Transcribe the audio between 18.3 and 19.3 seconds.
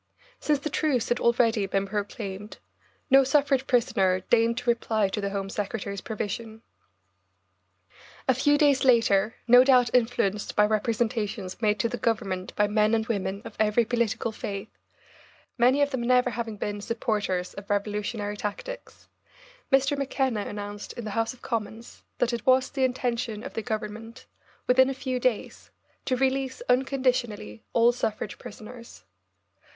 tactics